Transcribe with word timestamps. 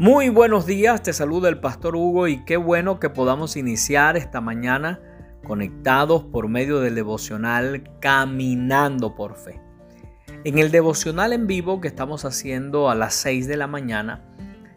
Muy 0.00 0.30
buenos 0.30 0.64
días, 0.64 1.02
te 1.02 1.12
saluda 1.12 1.50
el 1.50 1.60
pastor 1.60 1.94
Hugo 1.94 2.26
y 2.26 2.42
qué 2.46 2.56
bueno 2.56 2.98
que 2.98 3.10
podamos 3.10 3.54
iniciar 3.58 4.16
esta 4.16 4.40
mañana 4.40 4.98
conectados 5.44 6.24
por 6.24 6.48
medio 6.48 6.80
del 6.80 6.94
devocional 6.94 7.84
Caminando 8.00 9.14
por 9.14 9.36
Fe. 9.36 9.60
En 10.44 10.58
el 10.58 10.70
devocional 10.70 11.34
en 11.34 11.46
vivo 11.46 11.82
que 11.82 11.88
estamos 11.88 12.24
haciendo 12.24 12.88
a 12.88 12.94
las 12.94 13.12
6 13.16 13.46
de 13.46 13.58
la 13.58 13.66
mañana, 13.66 14.24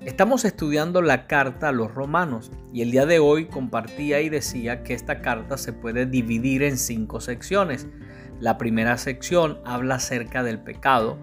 estamos 0.02 0.44
estudiando 0.44 1.02
la 1.02 1.26
carta 1.26 1.70
a 1.70 1.72
los 1.72 1.96
romanos 1.96 2.52
y 2.74 2.82
el 2.82 2.92
día 2.92 3.06
de 3.06 3.20
hoy 3.20 3.46
compartía 3.46 4.20
y 4.20 4.28
decía 4.28 4.84
que 4.84 4.94
esta 4.94 5.22
carta 5.22 5.58
se 5.58 5.72
puede 5.72 6.06
dividir 6.06 6.64
en 6.64 6.78
cinco 6.78 7.22
secciones. 7.22 7.88
La 8.42 8.58
primera 8.58 8.98
sección 8.98 9.60
habla 9.64 9.96
acerca 9.96 10.44
del 10.44 10.60
pecado 10.60 11.18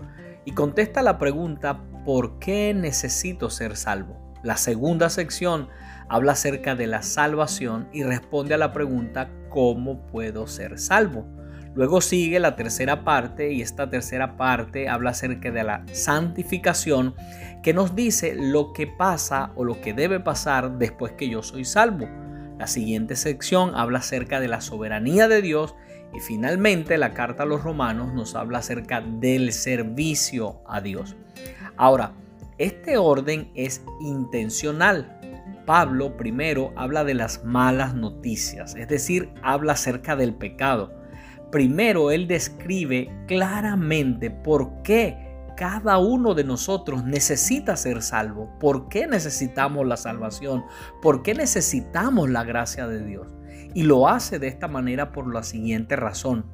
y 0.46 0.52
contesta 0.52 1.02
la 1.02 1.18
pregunta 1.18 1.82
¿por 2.04 2.38
qué 2.38 2.74
necesito 2.74 3.50
ser 3.50 3.76
salvo? 3.76 4.16
La 4.42 4.56
segunda 4.56 5.10
sección 5.10 5.68
habla 6.08 6.32
acerca 6.32 6.74
de 6.74 6.86
la 6.86 7.02
salvación 7.02 7.88
y 7.92 8.02
responde 8.02 8.54
a 8.54 8.58
la 8.58 8.72
pregunta 8.72 9.30
¿cómo 9.50 10.06
puedo 10.06 10.46
ser 10.46 10.78
salvo? 10.78 11.26
Luego 11.74 12.00
sigue 12.00 12.40
la 12.40 12.56
tercera 12.56 13.04
parte 13.04 13.52
y 13.52 13.62
esta 13.62 13.88
tercera 13.88 14.36
parte 14.36 14.88
habla 14.88 15.10
acerca 15.10 15.52
de 15.52 15.62
la 15.62 15.84
santificación 15.92 17.14
que 17.62 17.72
nos 17.72 17.94
dice 17.94 18.34
lo 18.34 18.72
que 18.72 18.88
pasa 18.88 19.52
o 19.54 19.64
lo 19.64 19.80
que 19.80 19.94
debe 19.94 20.18
pasar 20.18 20.78
después 20.78 21.12
que 21.12 21.28
yo 21.28 21.42
soy 21.42 21.64
salvo. 21.64 22.08
La 22.60 22.66
siguiente 22.66 23.16
sección 23.16 23.74
habla 23.74 24.00
acerca 24.00 24.38
de 24.38 24.46
la 24.46 24.60
soberanía 24.60 25.28
de 25.28 25.40
Dios 25.40 25.74
y 26.12 26.20
finalmente 26.20 26.98
la 26.98 27.14
carta 27.14 27.44
a 27.44 27.46
los 27.46 27.64
romanos 27.64 28.12
nos 28.12 28.34
habla 28.34 28.58
acerca 28.58 29.00
del 29.00 29.54
servicio 29.54 30.60
a 30.66 30.82
Dios. 30.82 31.16
Ahora, 31.78 32.12
este 32.58 32.98
orden 32.98 33.50
es 33.54 33.82
intencional. 34.02 35.18
Pablo 35.64 36.18
primero 36.18 36.74
habla 36.76 37.02
de 37.02 37.14
las 37.14 37.46
malas 37.46 37.94
noticias, 37.94 38.74
es 38.74 38.88
decir, 38.88 39.30
habla 39.40 39.72
acerca 39.72 40.14
del 40.14 40.34
pecado. 40.34 40.92
Primero 41.50 42.10
él 42.10 42.28
describe 42.28 43.10
claramente 43.26 44.30
por 44.30 44.82
qué 44.82 45.29
cada 45.60 45.98
uno 45.98 46.32
de 46.32 46.42
nosotros 46.42 47.04
necesita 47.04 47.76
ser 47.76 48.00
salvo, 48.00 48.50
por 48.58 48.88
qué 48.88 49.06
necesitamos 49.06 49.86
la 49.86 49.98
salvación, 49.98 50.64
por 51.02 51.22
qué 51.22 51.34
necesitamos 51.34 52.30
la 52.30 52.44
gracia 52.44 52.88
de 52.88 53.04
Dios. 53.04 53.28
Y 53.74 53.82
lo 53.82 54.08
hace 54.08 54.38
de 54.38 54.48
esta 54.48 54.68
manera 54.68 55.12
por 55.12 55.30
la 55.30 55.42
siguiente 55.42 55.96
razón, 55.96 56.46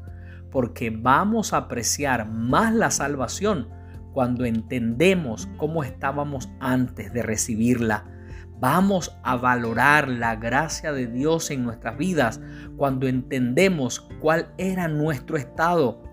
porque 0.51 0.91
vamos 0.91 1.53
a 1.53 1.59
apreciar 1.59 2.29
más 2.29 2.75
la 2.75 2.91
salvación 2.91 3.69
cuando 4.13 4.45
entendemos 4.45 5.49
cómo 5.57 5.85
estábamos 5.85 6.49
antes 6.59 7.13
de 7.13 7.23
recibirla. 7.23 8.11
Vamos 8.59 9.17
a 9.23 9.37
valorar 9.37 10.09
la 10.09 10.35
gracia 10.35 10.91
de 10.91 11.07
Dios 11.07 11.53
en 11.53 11.63
nuestras 11.63 11.97
vidas 11.97 12.41
cuando 12.77 13.07
entendemos 13.07 14.01
cuál 14.21 14.53
era 14.59 14.89
nuestro 14.89 15.37
estado. 15.37 16.06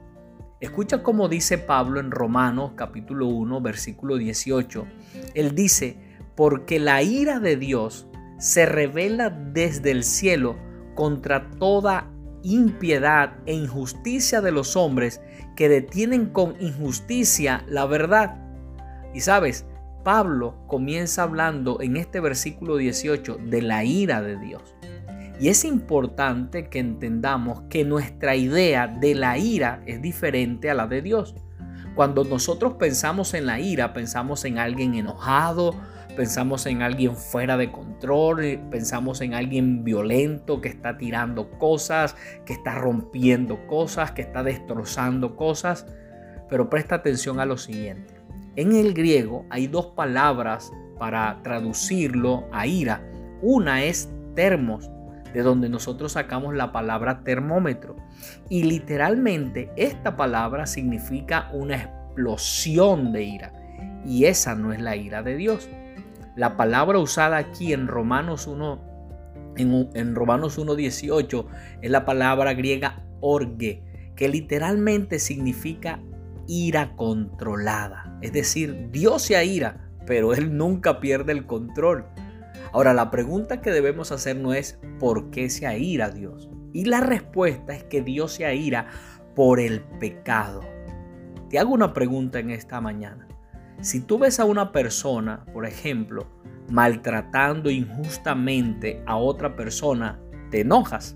Escucha 0.64 1.04
cómo 1.04 1.28
dice 1.28 1.58
Pablo 1.58 2.00
en 2.00 2.10
Romanos 2.10 2.72
capítulo 2.78 3.28
1 3.28 3.60
versículo 3.60 4.16
18. 4.16 4.88
Él 5.34 5.56
dice, 5.56 5.98
porque 6.38 6.80
la 6.80 7.04
ira 7.04 7.42
de 7.42 7.58
Dios 7.58 8.08
se 8.40 8.66
revela 8.66 9.30
desde 9.30 9.92
el 9.92 10.06
cielo 10.06 10.56
contra 10.96 11.50
toda 11.60 12.10
impiedad 12.44 13.34
e 13.46 13.54
injusticia 13.54 14.40
de 14.40 14.54
los 14.54 14.78
hombres 14.78 15.20
que 15.58 15.68
detienen 15.68 16.28
con 16.28 16.56
injusticia 16.62 17.66
la 17.68 17.86
verdad. 17.86 18.38
Y 19.14 19.20
sabes, 19.20 19.66
Pablo 20.06 20.56
comienza 20.68 21.24
hablando 21.24 21.82
en 21.82 21.98
este 21.98 22.22
versículo 22.22 22.78
18 22.78 23.38
de 23.50 23.62
la 23.62 23.84
ira 23.84 24.22
de 24.22 24.40
Dios. 24.40 24.78
Y 25.40 25.50
es 25.50 25.66
importante 25.66 26.70
que 26.70 26.80
entendamos 26.80 27.64
que 27.70 27.84
nuestra 27.84 28.36
idea 28.36 28.88
de 28.88 29.16
la 29.16 29.38
ira 29.38 29.82
es 29.86 30.02
diferente 30.02 30.70
a 30.70 30.74
la 30.74 30.88
de 30.88 31.02
Dios. 31.02 31.36
Cuando 31.96 32.24
nosotros 32.24 32.74
pensamos 32.74 33.34
en 33.34 33.46
la 33.46 33.60
ira, 33.60 33.94
pensamos 33.94 34.46
en 34.46 34.58
alguien 34.58 34.96
enojado, 34.96 35.76
pensamos 36.16 36.66
en 36.66 36.82
alguien 36.82 37.16
fuera 37.16 37.58
de 37.58 37.72
control, 37.72 38.60
pensamos 38.72 39.22
en 39.22 39.34
alguien 39.34 39.84
violento 39.84 40.62
que 40.62 40.70
está 40.70 40.98
tirando 40.98 41.52
cosas, 41.60 42.16
que 42.46 42.54
está 42.54 42.76
rompiendo 42.76 43.68
cosas, 43.68 44.12
que 44.12 44.22
está 44.22 44.44
destrozando 44.44 45.36
cosas. 45.36 45.86
Pero 46.50 46.70
presta 46.70 46.96
atención 46.96 47.40
a 47.40 47.46
lo 47.46 47.58
siguiente. 47.58 48.16
En 48.56 48.74
el 48.74 48.94
griego 48.94 49.46
hay 49.50 49.68
dos 49.68 49.88
palabras 49.88 50.72
para 51.00 51.42
traducirlo 51.44 52.48
a 52.52 52.68
ira. 52.68 53.04
Una 53.42 53.84
es 53.84 54.10
termos, 54.36 54.90
de 55.34 55.42
donde 55.42 55.68
nosotros 55.68 56.14
sacamos 56.14 56.54
la 56.54 56.72
palabra 56.72 57.24
termómetro. 57.24 57.96
Y 58.50 58.64
literalmente 58.64 59.72
esta 59.76 60.16
palabra 60.16 60.66
significa 60.68 61.50
una 61.54 61.76
explosión 61.76 63.12
de 63.12 63.24
ira. 63.24 63.54
Y 64.06 64.26
esa 64.26 64.56
no 64.56 64.72
es 64.74 64.82
la 64.82 64.96
ira 64.96 65.24
de 65.24 65.36
Dios. 65.36 65.68
La 66.36 66.56
palabra 66.56 67.00
usada 67.00 67.38
aquí 67.38 67.74
en 67.74 67.88
Romanos 67.88 68.48
1, 68.48 69.54
en, 69.58 69.90
en 69.94 70.16
Romanos 70.16 70.60
1.18 70.60 71.46
es 71.82 71.92
la 71.92 72.06
palabra 72.06 72.54
griega 72.54 73.04
orge, 73.20 73.84
que 74.16 74.30
literalmente 74.30 75.20
significa 75.20 76.00
ira 76.48 76.96
controlada. 76.96 78.18
Es 78.22 78.34
decir, 78.34 78.90
Dios 78.92 79.24
se 79.24 79.36
aira, 79.36 79.90
pero 80.06 80.34
Él 80.34 80.56
nunca 80.58 81.00
pierde 81.00 81.32
el 81.32 81.46
control. 81.46 82.06
Ahora, 82.74 82.96
la 82.96 83.12
pregunta 83.12 83.62
que 83.62 83.70
debemos 83.70 84.12
hacer 84.12 84.36
no 84.36 84.52
es 84.54 84.80
¿por 85.00 85.30
qué 85.30 85.52
se 85.52 85.68
aira 85.68 86.10
Dios? 86.10 86.50
Y 86.74 86.86
la 86.86 87.02
respuesta 87.02 87.76
es 87.76 87.84
que 87.84 88.02
Dios 88.02 88.34
se 88.34 88.46
aira 88.46 88.88
por 89.36 89.60
el 89.60 89.82
pecado. 90.00 90.62
Te 91.52 91.60
hago 91.60 91.72
una 91.72 91.94
pregunta 91.94 92.40
en 92.40 92.50
esta 92.50 92.82
mañana. 92.82 93.28
Si 93.82 94.02
tú 94.02 94.18
ves 94.18 94.40
a 94.40 94.46
una 94.46 94.72
persona, 94.72 95.46
por 95.54 95.68
ejemplo, 95.68 96.26
maltratando 96.68 97.70
injustamente 97.70 99.04
a 99.06 99.18
otra 99.18 99.56
persona, 99.56 100.20
te 100.50 100.62
enojas. 100.62 101.16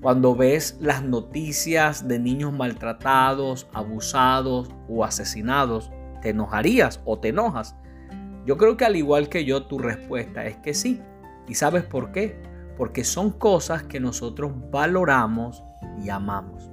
Cuando 0.00 0.34
ves 0.34 0.76
las 0.80 1.04
noticias 1.04 2.08
de 2.08 2.18
niños 2.18 2.52
maltratados, 2.52 3.68
abusados 3.72 4.70
o 4.88 5.04
asesinados, 5.04 5.92
te 6.20 6.30
enojarías 6.30 7.00
o 7.04 7.20
te 7.20 7.28
enojas. 7.28 7.76
Yo 8.46 8.56
creo 8.56 8.76
que 8.76 8.84
al 8.84 8.96
igual 8.96 9.28
que 9.28 9.44
yo, 9.44 9.66
tu 9.66 9.78
respuesta 9.78 10.46
es 10.46 10.56
que 10.56 10.74
sí. 10.74 11.00
¿Y 11.46 11.54
sabes 11.54 11.84
por 11.84 12.12
qué? 12.12 12.40
Porque 12.76 13.04
son 13.04 13.30
cosas 13.30 13.82
que 13.82 14.00
nosotros 14.00 14.52
valoramos 14.70 15.62
y 16.02 16.08
amamos. 16.10 16.70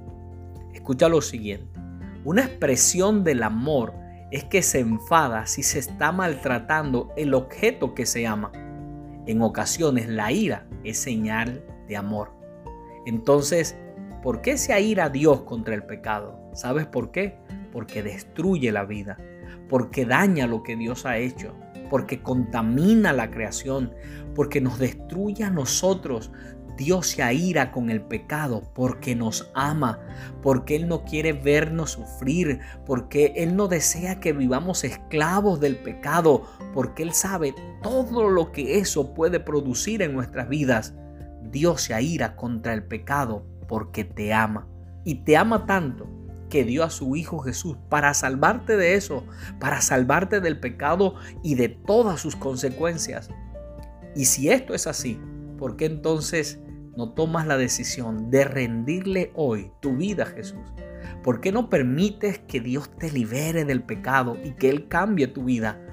Escucha 0.72 1.08
lo 1.08 1.20
siguiente. 1.20 1.80
Una 2.24 2.42
expresión 2.42 3.24
del 3.24 3.42
amor 3.42 3.94
es 4.30 4.44
que 4.44 4.62
se 4.62 4.80
enfada 4.80 5.46
si 5.46 5.62
se 5.62 5.78
está 5.78 6.12
maltratando 6.12 7.12
el 7.16 7.34
objeto 7.34 7.94
que 7.94 8.06
se 8.06 8.26
ama. 8.26 8.52
En 9.26 9.42
ocasiones 9.42 10.08
la 10.08 10.32
ira 10.32 10.66
es 10.84 10.98
señal 10.98 11.64
de 11.88 11.96
amor. 11.96 12.32
Entonces, 13.06 13.76
¿por 14.22 14.42
qué 14.42 14.58
se 14.58 14.72
aira 14.72 15.08
Dios 15.08 15.42
contra 15.42 15.74
el 15.74 15.84
pecado? 15.84 16.38
¿Sabes 16.52 16.86
por 16.86 17.12
qué? 17.12 17.38
Porque 17.72 18.02
destruye 18.02 18.72
la 18.72 18.84
vida, 18.84 19.18
porque 19.68 20.04
daña 20.04 20.46
lo 20.46 20.62
que 20.62 20.76
Dios 20.76 21.06
ha 21.06 21.18
hecho, 21.18 21.54
porque 21.90 22.22
contamina 22.22 23.12
la 23.12 23.30
creación, 23.30 23.92
porque 24.34 24.60
nos 24.60 24.78
destruye 24.78 25.44
a 25.44 25.50
nosotros, 25.50 26.30
Dios 26.76 27.06
se 27.06 27.22
aira 27.22 27.72
con 27.72 27.88
el 27.88 28.02
pecado 28.02 28.62
porque 28.74 29.16
nos 29.16 29.50
ama, 29.54 29.98
porque 30.42 30.76
Él 30.76 30.88
no 30.88 31.04
quiere 31.04 31.32
vernos 31.32 31.92
sufrir, 31.92 32.60
porque 32.84 33.32
Él 33.36 33.56
no 33.56 33.66
desea 33.66 34.20
que 34.20 34.32
vivamos 34.32 34.84
esclavos 34.84 35.58
del 35.58 35.76
pecado, 35.76 36.44
porque 36.74 37.02
Él 37.02 37.12
sabe 37.12 37.54
todo 37.82 38.28
lo 38.28 38.52
que 38.52 38.78
eso 38.78 39.14
puede 39.14 39.40
producir 39.40 40.02
en 40.02 40.12
nuestras 40.12 40.48
vidas. 40.48 40.94
Dios 41.50 41.82
se 41.82 41.94
aira 41.94 42.36
contra 42.36 42.74
el 42.74 42.84
pecado 42.84 43.46
porque 43.66 44.04
te 44.04 44.34
ama. 44.34 44.68
Y 45.04 45.22
te 45.22 45.36
ama 45.36 45.66
tanto 45.66 46.15
que 46.48 46.64
dio 46.64 46.84
a 46.84 46.90
su 46.90 47.16
Hijo 47.16 47.38
Jesús 47.40 47.76
para 47.88 48.14
salvarte 48.14 48.76
de 48.76 48.94
eso, 48.94 49.24
para 49.58 49.80
salvarte 49.80 50.40
del 50.40 50.60
pecado 50.60 51.14
y 51.42 51.54
de 51.54 51.68
todas 51.68 52.20
sus 52.20 52.36
consecuencias. 52.36 53.30
Y 54.14 54.26
si 54.26 54.50
esto 54.50 54.74
es 54.74 54.86
así, 54.86 55.20
¿por 55.58 55.76
qué 55.76 55.86
entonces 55.86 56.60
no 56.96 57.12
tomas 57.12 57.46
la 57.46 57.56
decisión 57.56 58.30
de 58.30 58.44
rendirle 58.44 59.30
hoy 59.34 59.70
tu 59.80 59.96
vida 59.96 60.24
a 60.24 60.26
Jesús? 60.26 60.72
¿Por 61.22 61.40
qué 61.40 61.52
no 61.52 61.68
permites 61.68 62.38
que 62.38 62.60
Dios 62.60 62.90
te 62.98 63.10
libere 63.10 63.64
del 63.64 63.82
pecado 63.82 64.36
y 64.42 64.52
que 64.52 64.70
Él 64.70 64.88
cambie 64.88 65.26
tu 65.26 65.44
vida? 65.44 65.85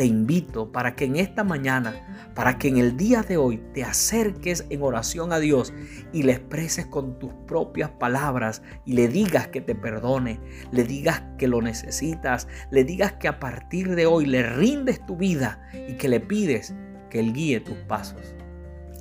Te 0.00 0.06
invito 0.06 0.72
para 0.72 0.96
que 0.96 1.04
en 1.04 1.16
esta 1.16 1.44
mañana, 1.44 1.92
para 2.34 2.56
que 2.56 2.68
en 2.68 2.78
el 2.78 2.96
día 2.96 3.22
de 3.22 3.36
hoy 3.36 3.62
te 3.74 3.84
acerques 3.84 4.64
en 4.70 4.80
oración 4.82 5.30
a 5.30 5.38
Dios 5.38 5.74
y 6.10 6.22
le 6.22 6.32
expreses 6.32 6.86
con 6.86 7.18
tus 7.18 7.34
propias 7.46 7.90
palabras 7.90 8.62
y 8.86 8.94
le 8.94 9.08
digas 9.08 9.48
que 9.48 9.60
te 9.60 9.74
perdone, 9.74 10.40
le 10.72 10.84
digas 10.84 11.22
que 11.36 11.48
lo 11.48 11.60
necesitas, 11.60 12.48
le 12.70 12.84
digas 12.84 13.12
que 13.12 13.28
a 13.28 13.38
partir 13.38 13.94
de 13.94 14.06
hoy 14.06 14.24
le 14.24 14.42
rindes 14.42 15.04
tu 15.04 15.18
vida 15.18 15.68
y 15.86 15.98
que 15.98 16.08
le 16.08 16.20
pides 16.20 16.74
que 17.10 17.20
Él 17.20 17.34
guíe 17.34 17.60
tus 17.60 17.76
pasos. 17.80 18.34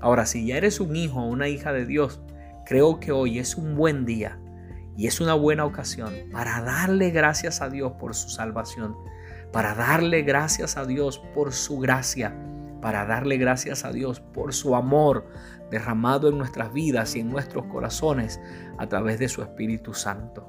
Ahora, 0.02 0.26
si 0.26 0.48
ya 0.48 0.58
eres 0.58 0.82
un 0.82 0.98
hijo 0.98 1.22
o 1.22 1.30
una 1.30 1.48
hija 1.48 1.72
de 1.72 1.86
Dios, 1.86 2.20
creo 2.66 3.00
que 3.00 3.14
hoy 3.14 3.40
es 3.40 3.56
un 3.56 3.78
buen 3.78 4.06
día 4.06 4.38
y 4.98 5.08
es 5.08 5.22
una 5.22 5.34
buena 5.34 5.64
ocasión 5.64 6.14
para 6.34 6.62
darle 6.62 7.12
gracias 7.12 7.62
a 7.62 7.70
Dios 7.70 7.94
por 7.94 8.14
su 8.14 8.28
salvación 8.28 8.98
para 9.52 9.74
darle 9.74 10.22
gracias 10.22 10.78
a 10.78 10.86
Dios 10.86 11.20
por 11.34 11.54
su 11.54 11.80
gracia, 11.80 12.36
para 12.82 13.06
darle 13.06 13.38
gracias 13.38 13.84
a 13.84 13.92
Dios 13.92 14.20
por 14.20 14.54
su 14.54 14.76
amor 14.76 15.26
derramado 15.72 16.30
en 16.30 16.38
nuestras 16.38 16.72
vidas 16.74 17.16
y 17.16 17.20
en 17.20 17.30
nuestros 17.30 17.66
corazones 17.66 18.40
a 18.78 18.88
través 18.88 19.20
de 19.20 19.30
su 19.30 19.42
Espíritu 19.42 19.94
Santo. 19.94 20.48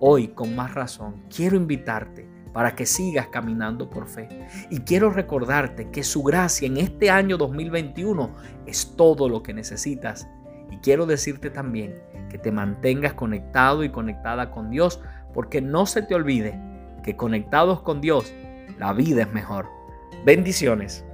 Hoy, 0.00 0.28
con 0.28 0.54
más 0.54 0.74
razón, 0.74 1.24
quiero 1.34 1.56
invitarte 1.56 2.28
para 2.52 2.74
que 2.74 2.86
sigas 2.86 3.28
caminando 3.28 3.90
por 3.90 4.08
fe. 4.08 4.28
Y 4.70 4.80
quiero 4.80 5.10
recordarte 5.10 5.90
que 5.90 6.02
su 6.02 6.22
gracia 6.22 6.66
en 6.66 6.76
este 6.76 7.10
año 7.10 7.36
2021 7.36 8.34
es 8.66 8.94
todo 8.96 9.28
lo 9.28 9.42
que 9.42 9.52
necesitas. 9.52 10.28
Y 10.70 10.78
quiero 10.78 11.06
decirte 11.06 11.50
también 11.50 11.94
que 12.30 12.38
te 12.38 12.52
mantengas 12.52 13.14
conectado 13.14 13.84
y 13.84 13.90
conectada 13.90 14.50
con 14.50 14.70
Dios, 14.70 15.00
porque 15.34 15.60
no 15.60 15.86
se 15.86 16.02
te 16.02 16.14
olvide 16.14 16.60
que 17.02 17.16
conectados 17.16 17.80
con 17.80 18.00
Dios, 18.00 18.32
la 18.78 18.92
vida 18.92 19.22
es 19.22 19.32
mejor. 19.32 19.68
Bendiciones. 20.24 21.04